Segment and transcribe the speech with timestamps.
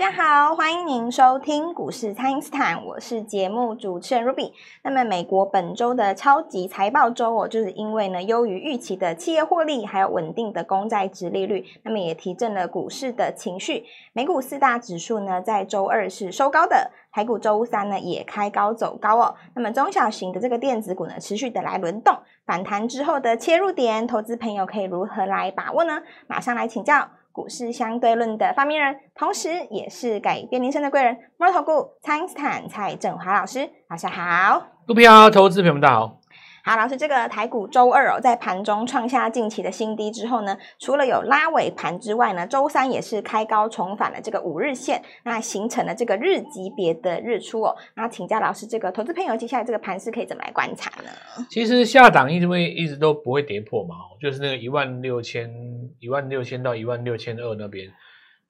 [0.00, 4.50] 大家好，欢迎您收听股市蔡因斯坦，我是节目主持人 Ruby。
[4.82, 13.84] 那么，美国本周的超级财报周哦，就是因为呢优于预期的企业获利，还有稳定的公债殖利率，那么也提振了股市的情绪。
[14.14, 19.34] 美股四大指数呢在周二是收高的，台股周三呢也开高走高哦。
[19.54, 26.00] 那么中小型的这个电子股呢持续的来轮动，反弹之后的切入点，投资朋友可以如何来把握呢？
[26.26, 27.06] 马上来请教。
[27.32, 34.66] 股市相对论的发明人，同时也是改变人生的贵人——摩尔投顾蔡因斯坦蔡振华老师，晚上好。
[34.86, 36.19] 股票投资朋友们大家好。
[36.62, 47.74] 好，老师，这个台股周二哦，在盘中创下近期的新低之后呢，除了有拉尾盘之外呢，周三也是开高重返了这个五日线，那形成了这个日级别的日出哦。
[47.94, 51.08] 那请教老师，这个投资朋友接下来这个盘势可以怎么来观察呢？
[51.48, 55.50] 其实下档因为一直都不会跌破嘛，就是那个一万六千、
[55.98, 57.88] 一万六千到一万六千二那边，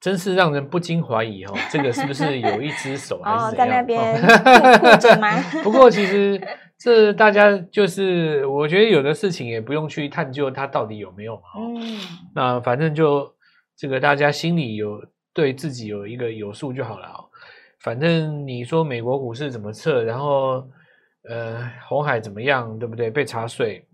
[0.01, 3.81] 真是让人不禁怀疑哦，这个是不是有一只手还是怎样？
[3.81, 5.63] 哦，在那边？
[5.63, 6.41] 不过其实。
[6.81, 11.43] 这大家就是，我觉得有的事情也不用去探究它到底有没有嘛。
[11.55, 11.99] 嗯，
[12.33, 13.31] 那反正就
[13.77, 17.07] 这个大家心里有对自己有一个有数就好了。
[17.81, 20.67] 反正你说美国股市怎么测，然后
[21.29, 23.11] 呃红海怎么样，对不对？
[23.11, 23.85] 被查税，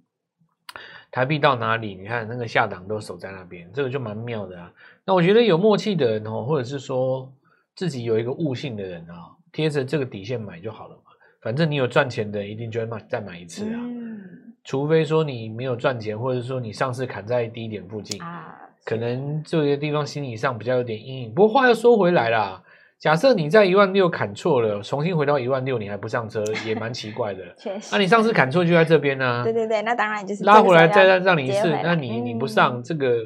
[1.12, 1.94] 台币到哪里？
[1.94, 4.72] 你看那个下档都守在那边，这个就蛮妙的啊。
[5.04, 7.30] 那我觉得有默契的人哦，或者是说
[7.76, 11.02] 自己有一个悟性的人啊，贴着这个底线买就好了嘛。
[11.48, 13.80] 反正你有赚钱的，一定就会买再买一次啊。
[13.80, 14.20] 嗯，
[14.66, 18.54] 除非说你没有赚钱，或者说你上次砍在低点附近啊，
[18.84, 21.34] 可能这些地方心理上比较有点阴影。
[21.34, 22.62] 不过话又说回来啦，
[23.00, 27.42] 假设你在一万六砍错了，重新回到一万六，你还不上车，也蛮奇怪的。
[27.58, 29.44] 确实，那、啊、你上次砍错就在这边呢、啊？
[29.46, 33.20] 对对对，那当然就是拉回来再让让你一次，那你你不上、嗯、这个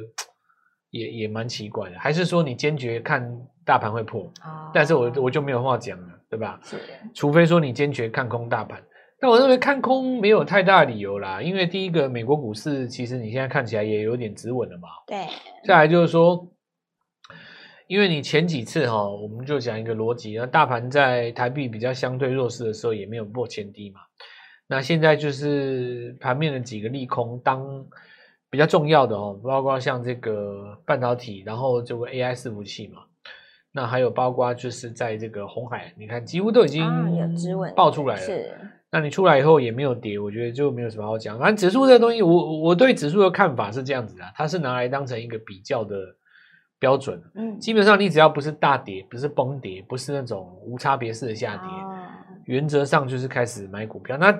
[0.90, 1.98] 也也蛮奇怪的。
[1.98, 3.20] 还是说你坚决看
[3.64, 4.22] 大盘会破？
[4.44, 6.08] 哦、但是我我就没有话讲了。
[6.32, 6.58] 对吧？
[6.64, 6.78] 是，
[7.12, 8.82] 除非说你坚决看空大盘，
[9.20, 11.42] 但我认为看空没有太大理由啦。
[11.42, 14.88] 因为第一个，美国股市其实你现在看起来也有点止稳了嘛。
[15.06, 15.26] 对。
[15.66, 16.50] 再来就是说，
[17.86, 24.00] 因为你前几次哈，我们就讲一个逻辑，那大盘在台币比较相对弱势的时候也没有破前低嘛。
[24.66, 27.62] 那现在就是盘面的几个利空当
[28.48, 33.02] 比较重要的哦，包括像这个半导体，然后这个 AI 伺服器嘛。
[33.74, 36.84] 那还有包括就是在这个红海，你看几乎都已经
[37.74, 38.20] 爆出来了。
[38.20, 38.54] 是，
[38.90, 41.38] 那你出来以后也没有跌，我觉得就没有什么好讲。
[41.38, 45.96] 反正指数这个东西，我我对指数的看法是这样子的，它是拿来当成一个比较的
[46.78, 47.18] 标准。
[47.34, 51.66] 嗯，基本上你只要不是大跌，不是崩跌，不是那种无差别式的下跌，
[52.44, 54.18] 原则上就是开始买股票。
[54.18, 54.38] 那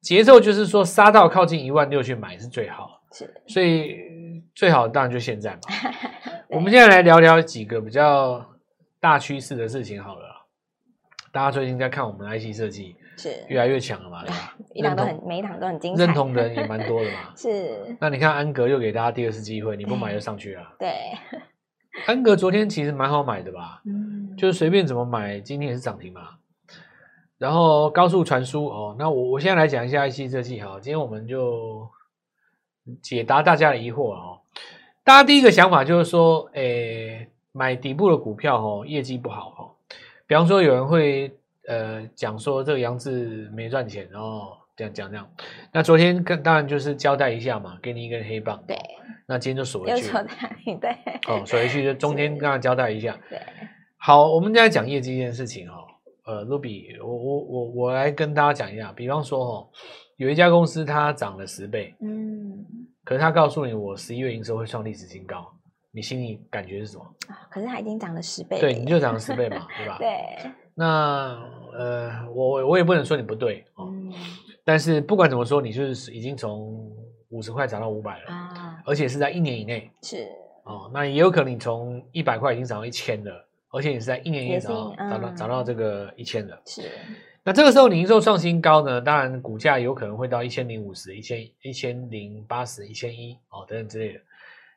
[0.00, 3.02] 节奏就是说杀到靠近一万六去买是最好。
[3.12, 3.96] 是，所以
[4.54, 5.60] 最好当然就现在嘛。
[6.56, 8.42] 我们现在来聊聊几个比较
[8.98, 10.46] 大趋势的事情好了。
[11.30, 14.56] 大家最近在看我们的 IC 设计是越来越强了嘛，对吧？
[14.72, 17.30] 一档都很每一档都很精彩，认同的人也蛮多的嘛。
[17.36, 17.94] 是。
[18.00, 20.62] 那你看安格又给大家第二次机会，你不买就上去了。
[20.80, 20.88] 对。
[22.06, 23.82] 安格昨天其实蛮好买的吧？
[23.84, 24.34] 嗯。
[24.38, 26.22] 就是随便怎么买，今天也是涨停嘛。
[27.36, 31.86] 然后高速传输哦，那我我现在来讲一下 IC 设计哈，今天我们就
[33.02, 34.40] 解答大家的疑惑哦。
[35.06, 39.70] 大家第一个想法就是说，诶，买底部的股票哦，业绩不好哈。
[40.26, 41.32] 比方说，有人会
[41.68, 45.24] 呃讲说这个杨志没赚钱，然后这样讲这样。
[45.72, 48.60] 那昨天跟当然就是交代一下嘛，给你一根黑棒。
[48.66, 48.76] 对。
[49.28, 50.10] 那今天就锁回去。
[50.80, 50.90] 对。
[51.28, 53.16] 哦，锁回去就 中间跟他交代一下。
[53.30, 53.40] 对。
[53.98, 55.76] 好，我们现在讲业绩这件事情哈。
[56.24, 58.92] 呃，Ruby，我我我我来跟大家讲一下。
[58.92, 59.68] 比方说哦，
[60.16, 61.94] 有一家公司它涨了十倍。
[62.00, 62.66] 嗯。
[63.06, 65.46] 可是他告诉你，我十一月营收会创历史新高，
[65.92, 67.04] 你心里感觉是什么？
[67.48, 68.60] 可是它已经涨了十倍了。
[68.60, 69.96] 对，你就涨了十倍嘛，对吧？
[70.02, 70.50] 对。
[70.74, 71.40] 那
[71.72, 73.86] 呃，我我也不能说你不对哦。
[73.92, 74.12] 嗯。
[74.64, 76.90] 但是不管怎么说，你就是已经从
[77.28, 79.88] 五十块涨到五百了啊，而且是在一年以内。
[80.02, 80.26] 是。
[80.64, 86.60] 哦，那也有可能你从一百块已经涨到一千了，而且你是在一年以内涨到涨到涨到这个一千了。
[86.66, 86.90] 是。
[87.46, 94.20] 那这个时候你营收创新高呢，当然股价有可能会到一千零五十、一千一千零八十、一千一哦等等之类的。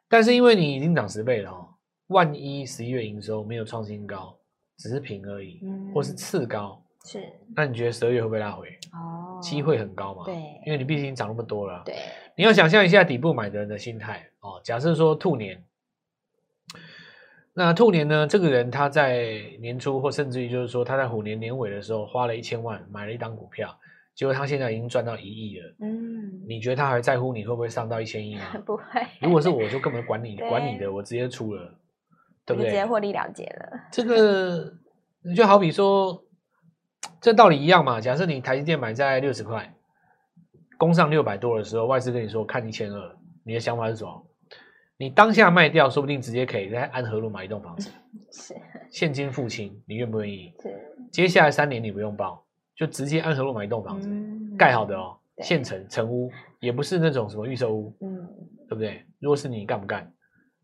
[0.07, 1.67] 但是因为你已经涨十倍了哦，
[2.09, 4.37] 万一十一月营收没有创新高，
[4.77, 7.23] 只是平而已，嗯、或是次高，是，
[7.55, 8.67] 那你觉得十二月会不会拉回？
[8.93, 10.25] 哦，机会很高嘛？
[10.25, 11.81] 对，因为你毕竟涨那么多了。
[11.83, 11.95] 对，
[12.37, 14.61] 你要想象一下底部买的人的心态哦。
[14.63, 15.59] 假设说兔年。
[17.53, 18.25] 那兔年呢？
[18.27, 23.77] 这个人他在年初，或甚至于就是说他在虎年年尾的时候，花了一千万买了一档股票，
[24.15, 25.75] 结果他现在已经赚到一亿了。
[25.81, 28.43] 嗯，你觉得他还在乎你会不会上到一千亿吗？
[28.65, 28.83] 不会。
[29.19, 31.75] 如果是我，就根本管你 管你的，我直接出了。
[32.45, 32.71] 对不对？
[32.71, 33.79] 直接获利了结了。
[33.91, 34.73] 这个
[35.23, 36.23] 你就好比说，
[37.21, 38.01] 这道理一样嘛。
[38.01, 39.71] 假设你台积电买在六十块，
[40.77, 44.25] 攻上六百多的时候，外资跟你说看一千二，你的想法是什么？
[44.99, 47.89] 你当下卖掉，说不定直接可以在安和路买一栋房子，
[48.33, 48.53] 是
[48.91, 50.53] 现金付清，你愿不愿意？
[50.61, 50.69] 是。
[51.09, 56.29] 接下来三年你不用报，就直接安和路买一栋房子，嗯、盖好的哦，现成成屋，
[56.59, 58.27] 也不是那种什么预售屋，嗯，
[58.67, 59.01] 对不对？
[59.19, 60.11] 如果是你干不干？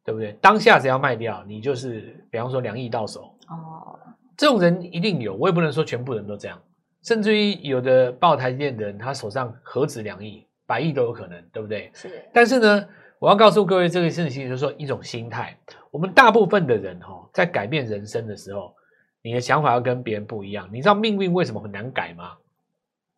[0.04, 0.34] 对不对？
[0.42, 3.98] 当下只要卖掉，你就是比方说两亿到手哦。
[4.36, 6.62] 这种人一定有，我也不能说全部人都这样，
[7.04, 11.90] 甚至于有的抱台积电的人，他手上何止两亿、百亿都有可能，对不对？
[11.94, 12.22] 是。
[12.34, 12.86] 但是呢，
[13.26, 15.58] 我要告诉各位这个事情，就是说一种心态。
[15.90, 18.76] 我们大部分的人哈、哦，在改变人生的时候，
[19.24, 20.70] 你的想法要跟别人不一样。
[20.72, 22.34] 你知道命运为什么很难改吗？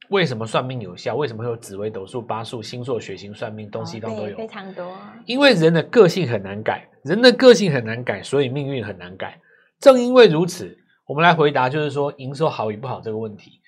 [0.08, 1.14] 为什么算命有效？
[1.18, 4.98] 为什么会有紫微斗数、八数、星座、血型算命，东西方都有，非常多。
[5.26, 9.42] 因为人的个性很难改，人的个性很难改，所以命运很难改。
[9.78, 13.60] 正因为如此，我们来回答，就是说营收好与不好这个问题。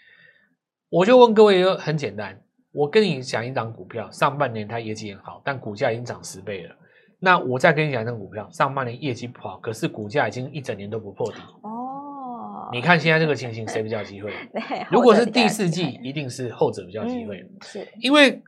[0.88, 6.76] 我就问各位一个很简单，我跟你讲一档股票，上半年它业绩很好，但股价已经涨十倍了。
[7.20, 11.40] 那我再跟你讲一档股票，上半年业绩不好，可是股价已经一整年都不破底。
[11.64, 12.70] 哦。
[12.72, 14.32] 你看现在这个情形，谁比较机会？
[14.92, 17.44] 如果是第四季，一定是后者比较机会。
[17.64, 18.40] 是，因为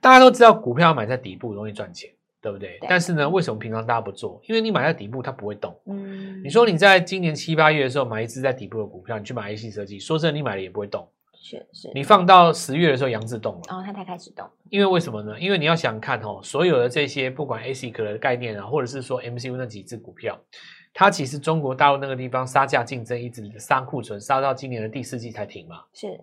[0.00, 2.10] 大家都知道股票买在底部容易赚钱，
[2.42, 2.76] 对不对？
[2.88, 4.40] 但是呢，为什么平常大家不做？
[4.48, 5.78] 因为你买在底部，它不会动。
[5.86, 11.08] 嗯，你说你在今年七八月的时候买一只在底部的股票，你去买 IC 设计，说真的，你买了也不会动。
[11.40, 11.90] 是是。
[11.94, 13.62] 你放到十月的时候，杨志动了。
[13.68, 14.48] 然后，它才开始动。
[14.70, 15.38] 因为为什么呢？
[15.38, 20.38] 因为你要想看哦，所有的这些不管 ASIC 的概念啊，或者是说 MCU 那几只股票。
[20.94, 25.84] 它其实中国大陆那个地方杀价竞争，一直杀库存，杀到今年的第四季才停嘛。
[25.92, 26.18] 是，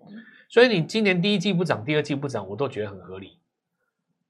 [0.49, 3.39] 所以你今年第一季不涨，第二季不涨，我都觉得很合理。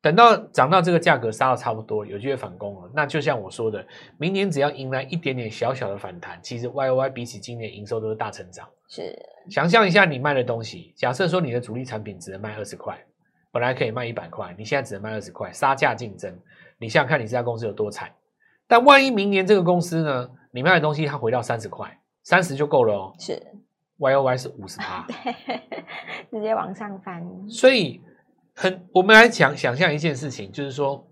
[0.02, 3.84] 等到涨到这个价格杀到差不多，有机会反攻了，那就像我说的，
[4.20, 8.70] 明年只要迎来一点点小小的反弹，其实 Y O Y 比起今年营收都是大成长。
[8.88, 9.18] 是，
[9.50, 12.97] 想象一下你卖的东西，假设说你的主力产品只能卖二十块，
[13.51, 16.38] 本来可以卖一百块，你现在只能卖二十块，杀价竞争，
[16.77, 18.12] 你想想看你这家公司有多惨。
[18.68, 23.13] 但万一明年这个公司呢，你卖的东西它回到三十块，三十就够了哦。
[23.19, 23.42] 是
[23.97, 25.06] ，Y O Y 是五十趴，
[26.31, 27.50] 直接往上翻。
[27.50, 28.01] 所以
[28.56, 31.07] 很，我们来想想象一件事情，就是说，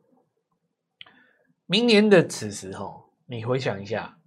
[1.68, 2.91] 明年的此时哈，
[3.27, 4.18] 你回想一下，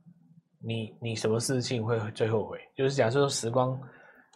[0.63, 2.59] 你你什么事情会最后悔？
[2.77, 3.79] 就是假设说时光。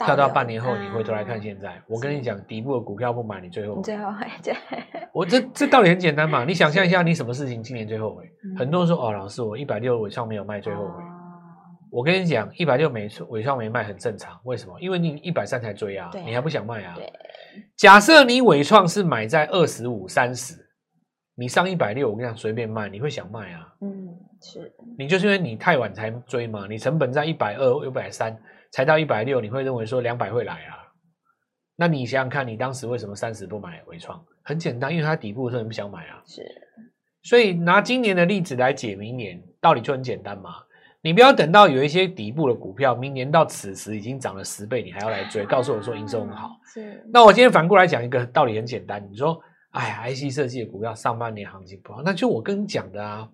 [0.07, 3.83] 跳到半年后，你回头来看现在，嗯、我跟你讲，底部的股票不买，你最后悔。
[3.83, 4.55] 最后悔，对。
[5.13, 8.25] 我这这道理很简单嘛，你想象一下，你什么事情今年最后悔？
[8.45, 10.89] 嗯、很多人说，哦，老师，我一百六尾创没有卖，最后悔。
[10.89, 11.07] 哦、
[11.91, 14.81] 我跟你讲，一百六没尾创没卖很正常，为什么？
[14.81, 16.97] 因为你一百三才追啊，对你还不想卖啊？
[17.77, 20.55] 假设你尾创是买在二十五、三十，
[21.35, 23.75] 你上一百六，我跟你讲，随便卖，你会想卖啊？
[23.81, 24.09] 嗯，
[24.41, 24.73] 是。
[24.99, 28.37] 你就是因为你太晚才追嘛，你成本在一百二、一百三。
[28.73, 30.79] 才到一百六，你会认为说两百会来啊？
[31.75, 34.25] 那你想想看，你当时为什么三十不买微创？
[34.45, 36.23] 很简单，因为它底部的时候你不想买啊。
[36.25, 36.41] 是，
[37.25, 40.51] 所以拿今年的例子来解明年，道理就很简单嘛。
[41.03, 46.51] 你不要等到有一些底部的股票，明年到此时已经涨了十倍，你还要来追，告诉我说营收很好。
[46.73, 47.05] 是。
[47.13, 49.05] 那我今天反过来讲一个道理，很简单。
[49.11, 49.43] 你说，
[49.73, 53.29] 哎呀，IC 设计的股票上半年行情不好，那就我跟你讲的啊。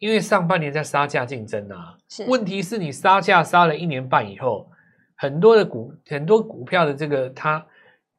[0.00, 4.68] 因为上半年在杀价竞争啊，是问题是你杀价杀了一年半以后，
[5.14, 7.64] 很多的股很多股票的这个它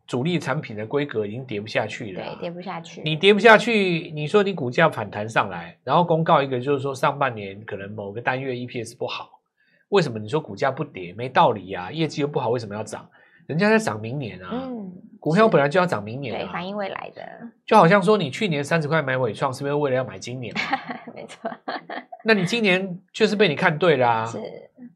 [0.06, 3.02] 主力产品的规格已经跌不下去了，对，跌不下去。
[3.02, 9.42] 你跌不下去，你说你股价反弹上来，然后公告一个就是说上半年可能某个单月 EPS 不好，
[9.90, 11.14] 为什么你说股价不跌？
[11.14, 13.10] 没道理呀，业绩又不好，为什么要涨？
[13.48, 14.50] 人家在涨明年啊。
[14.52, 14.92] 嗯。
[15.20, 17.22] 股票本来就要涨明年，对，反映未来的，
[17.64, 20.52] 就好像说你去年三十块买伟创，是不是为了要买今年？
[21.14, 21.48] 没错。
[22.26, 24.40] 那你今年就是被你看对了啊，是，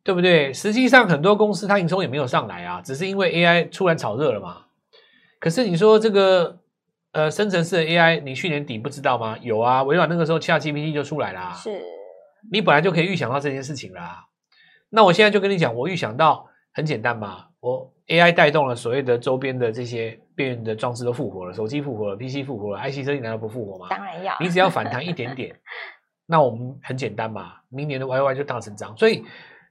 [0.03, 0.51] 对不对？
[0.51, 4.63] 实际上很多公司它营收也没有上来啊，只是因为 AI 突然炒热了嘛。
[5.39, 6.57] 可是你说这个
[7.11, 9.37] 呃生成式的 AI，你去年底不知道吗？
[9.41, 11.53] 有啊，微软那个时候 ChatGPT 就出来啦。
[11.53, 11.69] 是，
[12.51, 14.25] 你本来就可以预想到这件事情啦。
[14.89, 17.91] 那我现在就跟你讲，我预想到很简单嘛，我。
[18.07, 23.87] AI 带动了所谓的周边的这些边缘的装置都复活了，手机复活了，PC 复活了，IC 设计难道不复活吗？
[23.89, 24.35] 当然要。
[24.39, 25.55] 你只要反弹一点点，
[26.27, 28.95] 那我们很简单嘛，明年的 YY 就大成长。
[28.95, 29.23] 所以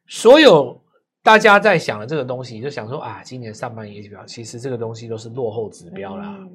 [0.07, 0.81] 所有
[1.23, 6.37] 大家在想的这个东西，就想说啊，今年上半年业绩表，其实这个东西都是落后指标啦。
[6.39, 6.51] 嗯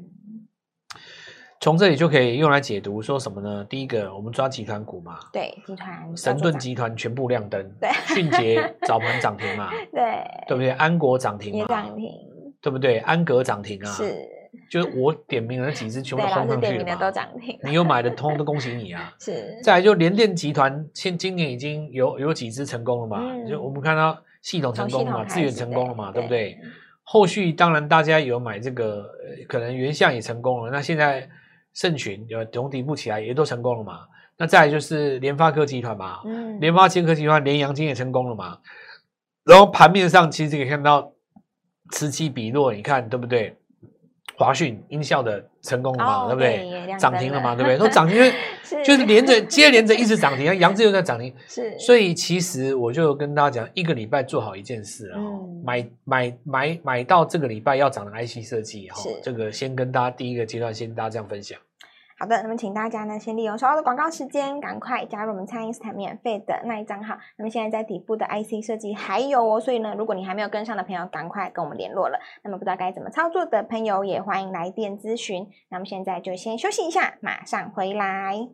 [1.60, 3.66] 从这里就可以用来解读说什么呢？
[3.70, 10.70] 第一个，我们抓集团股嘛，对，集团神盾集团全部亮灯，对，迅捷早盘涨停嘛， 对，对不对？
[10.72, 12.10] 安国涨停嘛，涨停，
[12.62, 13.00] 对不对？
[13.00, 14.16] 安格涨停啊，是，
[14.72, 19.14] 就是我点名的那几只全部都冲上去了嘛，都涨停，你有买的通都恭喜你啊！
[19.20, 23.20] 是，再来就联电集团，现今年已经有有几只成功了嘛？
[23.22, 26.58] 嗯、就我们看到系统成功了嘛，资源成功了嘛，对，对不对？
[27.04, 29.04] 后续当然大家有买这个，
[29.50, 30.72] 可能原相也成功了。
[30.72, 31.28] 那现在
[31.74, 34.08] 盛群呃总底部起来也都成功了嘛？
[34.38, 38.58] 那再来就是联发科集团嘛，嗯，联发科集团联阳金也成功了嘛？
[39.44, 41.12] 然后盘面上其实可以看到
[41.92, 43.59] 此起彼落，你看对不对？
[44.40, 46.26] 华讯音效的成功了嘛？
[46.28, 46.98] 对不对？
[46.98, 47.54] 涨停了嘛？
[47.56, 47.78] 对不对？
[47.78, 48.18] 都涨停，
[48.86, 51.78] 就是连着接连着一直涨停，杨志又在涨停， 是。
[51.78, 55.20] 所以其实我就跟大家讲，一个礼拜做好一件事啊，
[55.62, 61.60] 买买买买到这个礼拜要涨的 IC 设计哈，这个先跟大家第一个阶段先跟大家这样分享。
[62.20, 67.18] 好的，那么请大家呢，先利用稍后的广告时间，赶快加入我们蔡因斯坦免费的那一账号。
[67.38, 72.20] 那么现在在底部的 IC 设计还有哦，所以呢，如果你还没有跟上的朋友，赶快跟我们联络了。
[72.44, 75.48] 那么不知道该怎么操作的朋友，也欢迎来电咨询。
[75.70, 78.50] 那么现在就先休息一下，马上回来。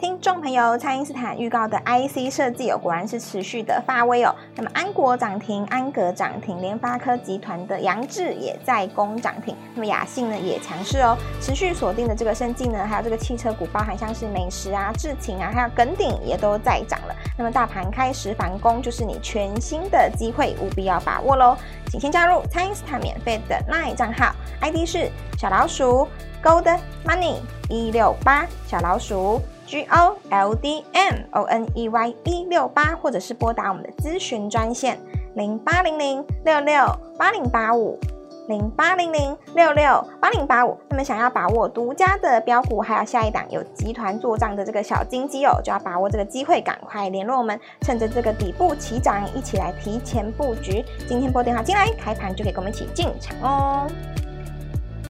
[0.00, 4.34] 听众朋友，蔡因斯坦预告的 IC 设计哦，果然是持续的发威哦。
[4.56, 9.56] 那么安国涨停，安格涨停，联发科集团的扬智也在攻涨停。
[9.72, 17.14] 那么雅信呢也强势哦，持续锁定的这个生技呢，还有这个汽车股，包含像是美食啊、智勤啊，还有耿鼎也都在涨了。
[17.38, 21.56] 那么大盘开始反攻，就是你全新的机会，务必要把握喽。
[21.88, 25.08] 请先加入蔡因斯坦免费的 LINE 账号，ID 是
[25.38, 26.08] 小老鼠
[26.42, 27.36] Gold Money
[27.68, 29.40] 一六八小老鼠。
[29.66, 34.98] G O L D M O N E Y 一六八，或者是拨打我们的咨询专线
[35.34, 36.86] 零八零零六六
[37.18, 37.98] 八零八五
[38.46, 40.78] 零八零零六六八零八五。
[40.90, 50.84] 那么想要把握独家的标股，还有下一档有集团做账的这个小金鸡哦，就要把握这个机会，赶快联络我们，趁着这个底部起涨，一起来提前布局。
[51.08, 53.86] 今天拨电话进来，开盘就可以跟我们一起进场哦。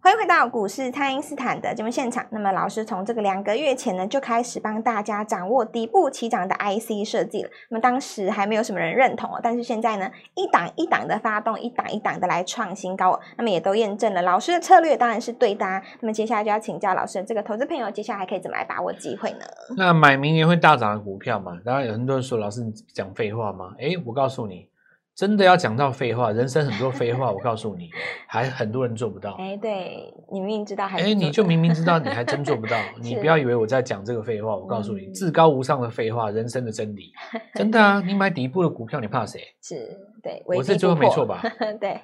[0.05, 2.27] 欢迎回到股市，蔡因斯坦的节目现场。
[2.29, 7.49] 那么，老师从这个两个月前呢，就开始帮大家掌握底部起涨的 IC 设计了。
[7.71, 13.19] 那么当时还没有什么人认同哦，但是现在呢，一档一档的发动，一档一档的来创新高。
[13.39, 15.65] 那么也都验证了老师的策略当然是对的。
[16.01, 19.47] 那么接下来就要请教老师，这个投资朋友接下来还可以怎么来把握机会呢？
[19.75, 21.59] 那买明年会大涨的股票嘛？
[21.65, 23.73] 当然有很多人说，老师你讲废话吗？
[23.79, 24.69] 诶，我告诉你。
[25.17, 27.89] 真的要讲到废话，人生很多废话，我告诉你，
[28.27, 29.35] 还很多人做不到。
[29.35, 32.77] 哎、欸，对，你明明知道还哎、欸，你就明明知道，你 还真做不到。
[33.01, 37.13] 你不要以为我在讲这个废话，我告诉你，至高无上的废话，人生的真理。
[37.55, 39.41] 真的啊，你买底部的股票，你怕谁？
[39.63, 41.41] 是对，我这最后没错吧？
[41.81, 42.01] 对。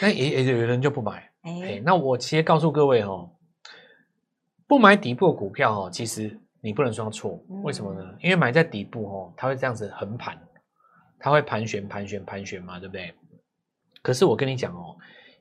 [0.00, 1.30] 那也也有人就不买。
[1.42, 3.30] 哎、欸，那我其实告诉各位哦，
[4.66, 7.38] 不买底部的股票哦，其实你不能说错。
[7.64, 8.02] 为什么呢？
[8.22, 10.34] 因为买在底部哦，它会这样子横盘。
[11.26, 13.12] 它会盘旋、盘旋、盘旋嘛，对不对？
[14.00, 14.94] 可是我跟你讲哦，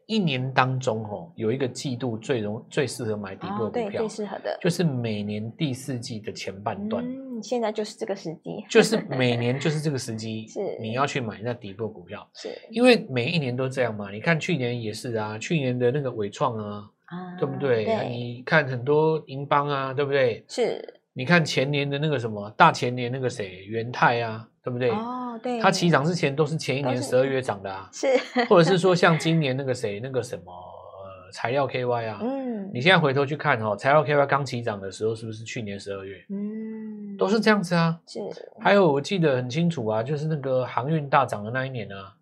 [0.08, 7.06] 一年当中哦，有一个季度最容最适合买底部的股票，最适合的就是每年第四季的前半段。
[7.06, 14.10] 嗯，现在就是这个时机，就是 每年就是这个时机，是你要去买那底部股票，是因为每一年都这样嘛。
[14.10, 17.86] 你看去年也是啊，去年的那个伟创啊，啊，对不对？
[17.86, 20.44] 对，你看很多银邦啊，对不对？
[20.50, 20.84] 是。
[21.14, 24.90] 你看前年的那个什么大前年那个谁元泰啊，对不对？
[24.90, 28.08] 哦对，它起涨之前都是前一年十二月涨的啊， 是，
[28.50, 36.18] 或者是说像今年那个谁那个什么呃材料 KY 啊，嗯，你现在回头去看哦，材料 KY 刚起涨的时候是不是去年十二月？
[36.30, 38.20] 嗯，都是这样子啊，是。
[38.60, 42.16] 还有我记得很清楚啊，就是那个航运大涨的那一年啊，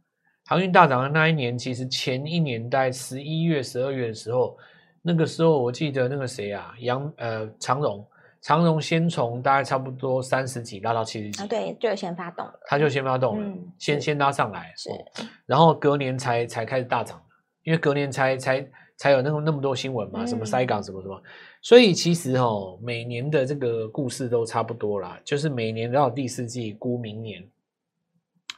[0.45, 4.57] 航运大涨的那一年，其实前一年在十一月、十二月的时候，
[5.01, 8.05] 那个时候我记得那个谁啊，杨呃长荣。
[8.43, 14.95] 长荣先从大概差不多三十几拉到七十几，啊，对，就先发动了，它就先发动了，嗯、先先拉上来，是、哦，
[15.45, 17.23] 然后隔年才才开始大涨，
[17.63, 21.23] 因为隔年才才才有那么那么多新闻嘛，什么塞港什么什么，
[21.61, 27.41] 所以其实哦，每年的这个故事都差不多啦，就是每年到第四季估明年，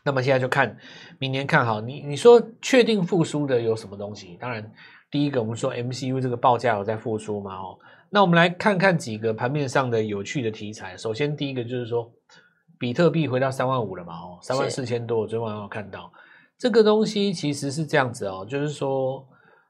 [0.03, 0.75] 那么现在就看
[1.19, 4.35] 明年看好你，你说确定复苏的有什么东西？
[4.39, 4.71] 当然，
[5.15, 7.79] 第一个我们说 MCU 这个报价有在复苏嘛，哦。
[8.09, 10.97] 那我们来看看几个盘面上的有趣的题材。
[10.97, 12.11] 首先，第一个就是说，
[12.77, 14.13] 比特币回到三万五了嘛？
[14.13, 16.11] 哦，三万四千多，我昨晚有看到
[16.57, 19.25] 这个东西，其实是这样子哦，就是说，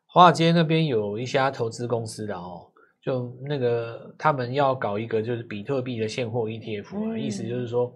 [0.07, 2.65] 华尔街那边有一家投资公司的哦，
[2.99, 7.95] 就那个他们要搞一个就是比特币的现货 ETF 啊，嗯，意思就是说，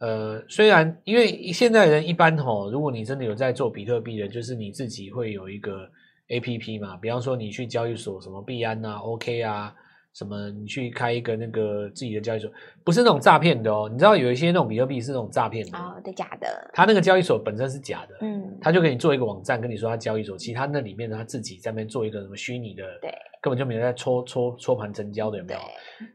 [0.00, 5.88] 呃，虽然因为现在人一般哦，如果你真的有在做比特币的，就是你自己会有一个。
[6.28, 9.72] A P P 嘛，比方说你去交易所什么币安啊、OK 啊，
[10.12, 12.50] 什么你去开一个那个自己的交易所，
[12.82, 13.88] 不是那种诈骗的哦。
[13.90, 16.70] 你知道有一些那种比特币是那种诈骗的哦，对，假的。
[16.72, 25.60] 他那个交易所本身是假的，嗯，他就给你做一个网站，跟你说他交易所，其实他那里面他自己在那边做一个什么虚拟的，对，根本就没有在搓搓搓盘成交的，有没有？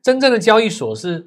[0.03, 1.25] 真正的交易所是，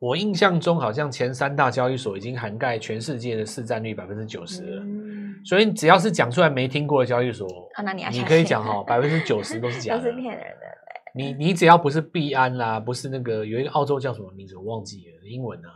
[0.00, 4.82] 我印象中好像前三大交易所已经涵盖全世界的市占率百分之九十了。
[4.84, 5.07] 嗯，
[5.44, 7.48] 所以只要是讲出来没听过的交易所，
[7.94, 10.66] 你你可以讲哦， 百分之九十都是假的，都是骗人的。
[11.14, 15.74] 你你只要不是币安啦，不是那个有一个澳洲叫什么名字我忘记了，英文呢、啊，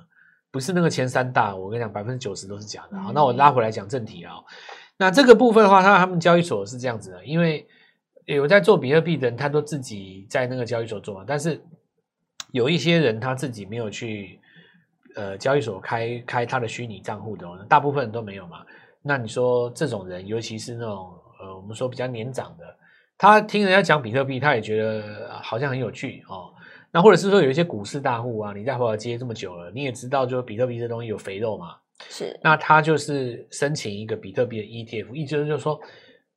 [0.50, 2.98] 不是那个前三大，我跟你讲，百分之九十都是假的。
[2.98, 4.34] 好，那我拉回来讲正题啊。
[4.98, 7.66] 那这个部分的话，他他们交易所是这样子的，因为
[8.26, 11.60] 有在做比特币的人，他都自己在那个交易所做嘛，但是
[12.52, 14.38] 有一些人他自己没有去
[15.16, 18.58] 呃交易所开开他的虚拟账户的，大部分人都没有嘛。
[19.02, 22.64] 那你说这种人，尤其是那种呃我们说比较年长的。
[23.18, 26.52] 他听人家讲比特币，他也觉得好像很有趣哦。
[26.90, 31.76] 那或者是说有一些股市大户啊，你在华尔街这么久了，你也知道，就比特币这东西有肥肉嘛。
[32.08, 32.38] 是。
[32.42, 35.80] 那他就是申请一个比特币的 ETF，意思就是说，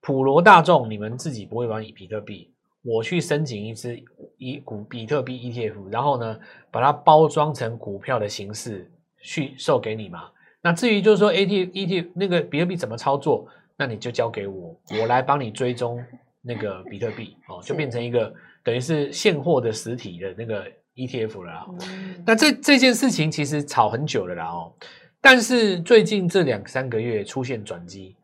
[0.01, 2.53] 普罗大众你们自己不会玩比特币，
[2.83, 3.99] 我去申请一支
[4.37, 6.39] 一股比特币 ETF，然后呢，
[6.71, 8.91] 把它包装成股票的形式
[9.21, 10.29] 去售给你嘛。
[10.65, 16.03] 那至于就是说 AT ETF 那个比特币怎么操作，那你就交给我，我来帮你追踪。
[16.47, 18.31] 那个比特币哦，就变成一个
[18.63, 21.65] 等于是现货的实体的那个 ETF 了啦。
[21.89, 24.71] 嗯、那这这件事情其实炒很久了啦哦，
[25.19, 28.15] 但是最近这两三个月出现转机，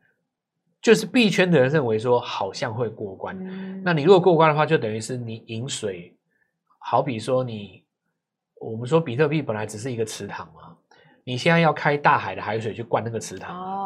[0.84, 3.36] 就是币圈的人认为说好像会过关。
[3.42, 6.16] 嗯、那你如果过关的话，就等于是你饮水，
[6.78, 7.84] 好比说你
[8.60, 10.71] 我们说比特币本来只是一个池塘嘛，
[11.24, 13.56] 你现在要开大海的海水去灌那个池塘。
[13.56, 13.78] 哦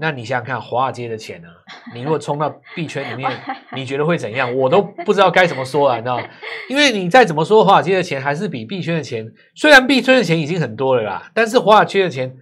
[0.00, 1.48] 那你想想看，华尔街的钱呢？
[1.94, 3.30] 你如果冲到币圈里面，
[3.76, 4.52] 你觉得会怎样？
[4.56, 6.18] 我都不知道该怎么说了，你知道？
[6.68, 12.34] 因为你再怎么说，华尔街的钱还是比币圈的钱，虽然币圈的钱已经很多了啦，但是华尔街的钱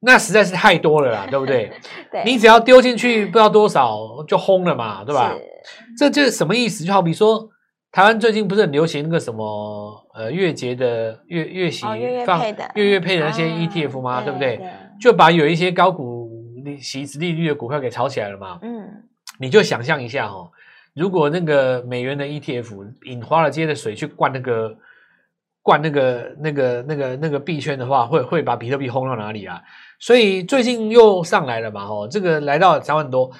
[0.00, 1.72] 那实在是太多了啦，对不对？
[2.12, 5.34] 对，你只要丢进去不知道多少就轰了嘛，对吧？
[5.98, 6.84] 这就是什么意思？
[6.84, 7.48] 就好比说，
[7.92, 11.98] 台湾最近不是很流行那个什么呃月结的月月息放
[12.74, 14.22] 月月配的那些 ETF 吗？
[14.22, 14.60] 对不对？
[15.00, 16.28] 就把有一些高股。
[16.62, 18.58] 利息、利率的股票给炒起来了嘛？
[18.60, 18.86] 嗯，
[19.38, 20.50] 你就想象一下哦，
[20.92, 24.76] 如果那个美元的 ETF 引华尔街的水去灌那个
[25.62, 29.58] 灌那个那个那个那个币圈的话，会会把比特币轰到哪里啊？
[29.98, 31.84] 所以最近又上来了嘛？
[31.88, 33.30] 哦，这个来到三万多。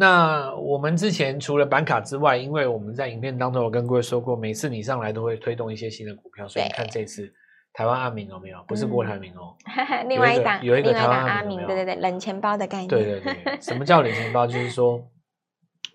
[0.00, 7.30] 那我们之前除了板卡之外，因为我们在影片当中有跟各位说过，每次你上来都会推动一些新的股票，所以你看这次。
[7.72, 8.64] 台湾阿明有没有？
[8.66, 12.88] 不是郭台铭哦，嗯、 另外一档有一个台湾阿明，对对对，冷钱包的概念。
[12.88, 14.44] 对对对，什么叫冷钱包？
[14.44, 15.00] 就是说，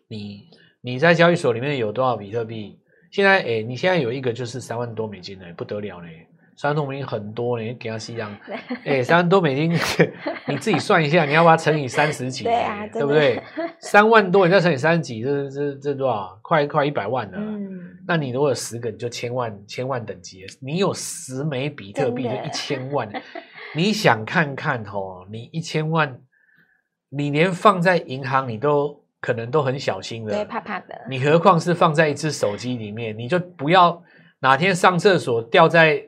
[0.08, 0.46] 你
[0.80, 2.80] 你在交易所里面有多少比特币？
[3.12, 6.28] 现在哎，你现在有一个就是三万多美金呢，不得了嘞！
[6.58, 8.34] 三万多美金很多你，给他吸氧。
[8.86, 9.72] 哎，三万多美金，
[10.48, 13.42] 你自己算一下，你要把它乘以三十几，对啊，对不对？
[13.80, 16.40] 三万多，你再乘以三十几，这这这多少？
[16.42, 17.38] 快快一百万了。
[17.38, 17.70] 嗯。
[18.08, 20.46] 那你如果有十个，你就千万千万等级。
[20.62, 23.10] 你有十枚比特币就一千万，
[23.76, 25.26] 你想看看哦？
[25.30, 26.20] 你一千万，
[27.10, 30.96] 你连放在银行你都可能都很小心的，对，怕怕的。
[31.10, 33.18] 你何况是放在一只手机里面？
[33.18, 34.02] 你就不要
[34.40, 36.08] 哪天上厕所掉在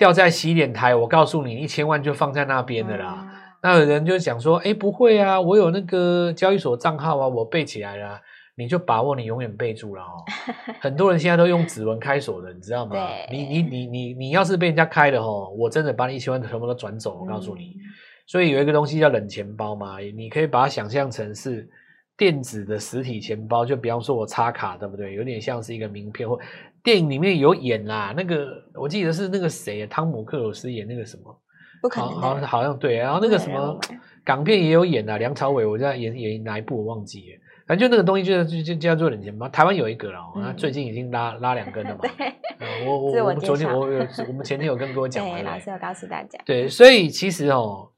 [0.00, 3.18] 掉在洗脸台，我告诉你，一千万就放在那边的啦。
[3.20, 3.28] 嗯、
[3.62, 8.18] 那有人就讲说，哎，不会啊，我有那个交易所账号啊，我背起来了。
[8.56, 10.24] 你就把握，你永远备注了哦。
[10.80, 12.96] 很多人现在都用指纹开锁的，你知道吗？
[13.30, 17.18] 你你你你你要是被人家开了哦，我真的把你一千万全部都转走。
[17.20, 17.80] 我告诉你，嗯、
[18.26, 21.68] 所以有一个东西叫冷钱包嘛，你可以把它想象成是
[22.16, 23.66] 电子的实体钱包。
[23.66, 25.14] 就比方说我插卡，对不对？
[25.14, 26.38] 有点像是一个名片，或
[26.82, 28.14] 电影里面有演啦。
[28.16, 31.40] 那个我记得是那个谁，汤姆克鲁斯演那个什么？
[31.82, 32.96] 不可能，好像好像对。
[32.96, 33.78] 然后那个什么
[34.24, 37.40] 港片也有演啊，梁朝伟，我在演演哪一部我忘记了。
[37.66, 42.00] 反正就那个东西就就就叫做冷钱包，台湾有一个了，那、嗯、最近已经拉拉两根了嘛。
[42.18, 45.24] 对我我我，我昨天我有我们前天有跟各位讲。
[45.44, 46.38] 老师有告诉大家。
[46.44, 47.88] 对，所以其实哦，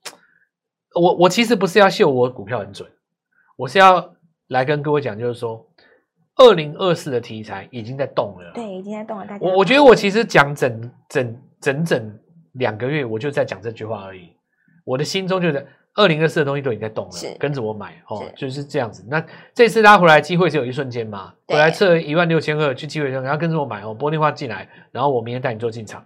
[0.95, 2.87] 我我其实不是要秀我股票很准，
[3.57, 4.15] 我是要
[4.49, 5.67] 来跟各位讲，就是说，
[6.37, 8.53] 二零二四的题材已经在动了。
[8.55, 9.27] 对，已经在动了。
[9.27, 12.19] 大家我我觉得我其实讲整整整整
[12.53, 14.31] 两个月，我就在讲这句话而已。
[14.85, 15.67] 我的心中就是。
[15.95, 19.05] 二零二四的东西都已经在动了，是跟着我买哦，就是这样子。
[19.11, 26.03] 那这次拉回来机会只有一瞬间嘛，回来测一万六千二，去机会上，然后跟着我买哦，拨电话进来，然后我明天带你做进场。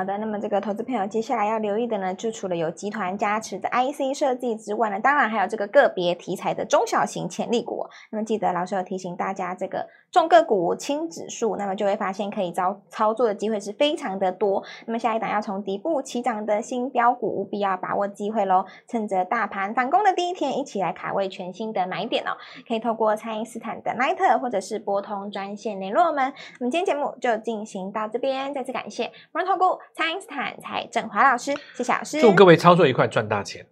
[0.00, 7.86] 好的，那么这个投资朋友接下来要留意的呢，就除了有集团加持的 IC 设计之外呢，当然还有这个个别题材的中小型潜力股。
[8.10, 14.64] 那么记得老师有提醒大家，这个重个股轻指数，那么就会发现可以操操作的机会是非常的多。
[14.86, 18.64] 那么下一档要从底部起涨的新标股，务必要把握机会喽！
[18.88, 22.30] 趁着大盘反攻的第一天，一起来卡位全新的买点哦！
[22.66, 26.32] 可以透过蔡因斯坦的 Line 或者是拨通专线联络我们。
[26.58, 29.78] 那么今天节目就进行到这边，再次感谢摩投顾。
[29.94, 33.66] 蔡英斯坦蔡振华老师，谢谢老师，祝各位操作愉快，赚大钱。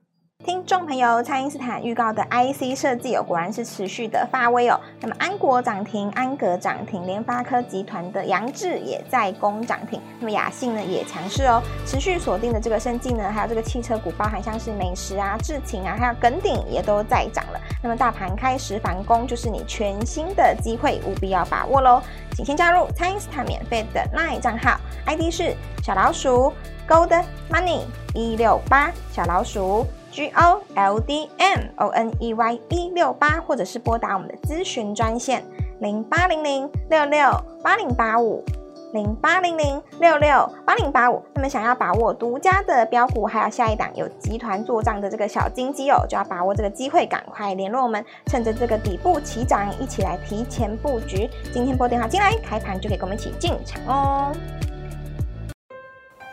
[0.44, 4.81] 听众朋友，蔡因斯坦预告的 IC 设计哦，果然是持续的发威哦。
[5.01, 10.01] 那么安国涨停，安格涨停，联发科集团的扬智也在攻涨停。
[10.20, 17.61] 那么雅信呢也强势哦，持续锁定的这个生技呢，还有这个汽车股，包含像是美食啊、智勤啊，还有耿鼎也都在涨了。
[17.83, 22.01] 那么大盘开始反攻，就是你全新的机会，务必要把握喽！
[22.37, 26.53] 请先加入蔡因斯坦免费的 LINE 账号，ID 是小老鼠
[26.88, 27.81] Gold Money
[28.14, 29.85] 一六八小老鼠。
[30.18, 35.44] G O L D M O N E Y 一六八，或者是拨打我们的咨询专线
[35.78, 37.31] 零八零零六六
[37.62, 38.44] 八零八五
[38.92, 41.22] 零八零零六六八零八五。
[41.37, 51.31] 那么想要把握独家的标股，还有下一档有集团做账的这个小金鸡哦，就要把握这个机会，赶快联络我们，趁着这个底部起涨，一起来提前布局。
[51.52, 54.33] 今天拨电话进来，开盘就可以跟我们一起进场哦。